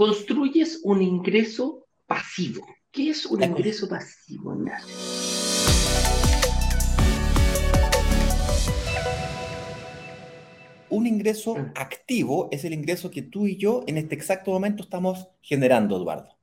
[0.00, 2.66] construyes un ingreso pasivo.
[2.90, 4.96] ¿Qué es un ingreso pasivo, Ignacio?
[10.88, 11.72] Un ingreso ah.
[11.76, 16.34] activo es el ingreso que tú y yo en este exacto momento estamos generando, Eduardo.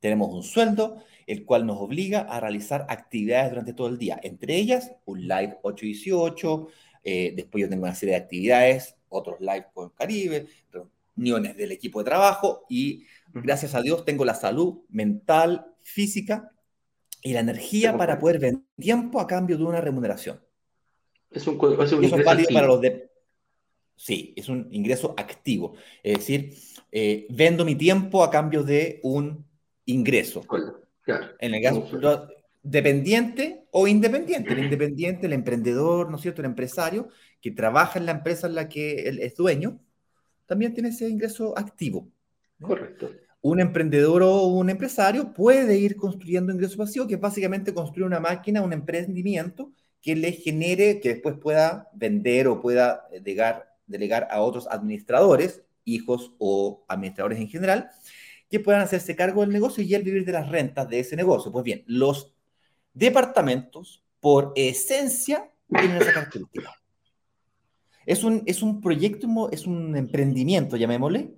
[0.00, 0.96] Tenemos un sueldo,
[1.26, 5.58] el cual nos obliga a realizar actividades durante todo el día, entre ellas un live
[5.60, 6.68] 818,
[7.04, 10.46] eh, después yo tengo una serie de actividades, otros live con Caribe,
[11.16, 16.50] reuniones del equipo de trabajo y gracias a Dios tengo la salud mental, física
[17.22, 20.40] y la energía para poder vender tiempo a cambio de una remuneración.
[21.30, 23.10] Es un, es un Eso es válido para los de...
[23.96, 25.74] Sí, es un ingreso activo.
[26.02, 26.54] Es decir,
[26.90, 29.46] eh, vendo mi tiempo a cambio de un
[29.84, 30.42] ingreso.
[30.42, 31.30] Claro.
[31.38, 31.86] En el caso
[32.64, 34.52] dependiente o independiente.
[34.52, 36.40] El independiente, el emprendedor, ¿no es cierto?
[36.40, 37.08] El empresario
[37.40, 39.80] que trabaja en la empresa en la que él es dueño,
[40.46, 42.08] también tiene ese ingreso activo.
[42.60, 43.10] Correcto.
[43.40, 48.20] Un emprendedor o un empresario puede ir construyendo ingreso pasivo, que es básicamente construir una
[48.20, 54.40] máquina, un emprendimiento que le genere, que después pueda vender o pueda delegar, delegar a
[54.40, 57.90] otros administradores, hijos o administradores en general,
[58.48, 61.52] que puedan hacerse cargo del negocio y él vivir de las rentas de ese negocio.
[61.52, 62.34] Pues bien, los
[62.92, 66.70] departamentos, por esencia, tienen esa característica.
[68.06, 71.34] Es un, es un proyecto, es un emprendimiento, llamémosle,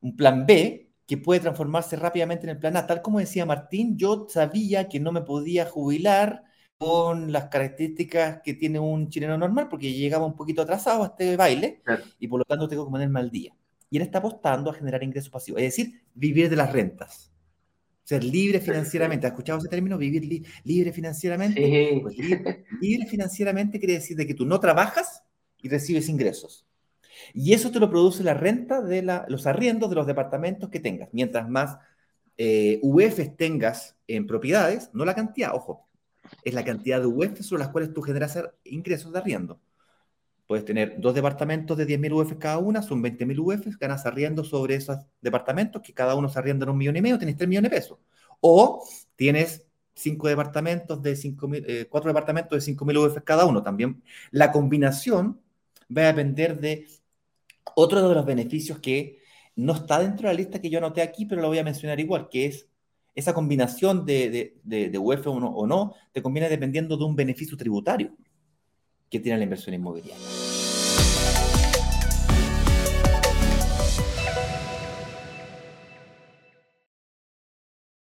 [0.00, 2.86] un plan B que puede transformarse rápidamente en el plan A.
[2.86, 6.44] Tal como decía Martín, yo sabía que no me podía jubilar
[6.78, 11.36] con las características que tiene un chileno normal, porque llegaba un poquito atrasado a este
[11.36, 11.80] baile
[12.18, 13.54] y por lo tanto tengo que ponerme al día.
[13.88, 17.30] Y él está apostando a generar ingresos pasivos, es decir, vivir de las rentas.
[18.02, 19.26] Ser libre financieramente.
[19.26, 19.96] ¿Has escuchado ese término?
[19.96, 22.00] Vivir libre financieramente.
[22.02, 25.22] Pues libre, libre, financieramente quiere decir de que tú no trabajas
[25.62, 26.66] y recibes ingresos.
[27.32, 30.80] Y eso te lo produce la renta de la, los arriendos de los departamentos que
[30.80, 31.08] tengas.
[31.12, 31.78] Mientras más
[32.36, 35.88] eh, UEFs tengas en propiedades, no la cantidad, ojo,
[36.44, 39.60] es la cantidad de UEFs sobre las cuales tú generas ingresos de arriendo.
[40.46, 44.74] Puedes tener dos departamentos de 10.000 UEFs cada una, son 20.000 UEFs, ganas arriendo sobre
[44.74, 47.70] esos departamentos que cada uno se arrienda en un millón y medio, tienes 3 millones
[47.70, 47.98] de pesos.
[48.40, 48.84] O
[49.16, 53.62] tienes cinco departamentos de 5.000, eh, cuatro departamentos de 5.000 UEFs cada uno.
[53.62, 55.40] También la combinación
[55.96, 56.86] va a depender de
[57.76, 59.18] otro de los beneficios que
[59.56, 62.00] no está dentro de la lista que yo anoté aquí, pero lo voy a mencionar
[62.00, 62.68] igual, que es
[63.14, 68.16] esa combinación de, de, o no, o no, te conviene dependiendo de un beneficio tributario
[69.10, 70.41] que tiene la inversión inmobiliaria.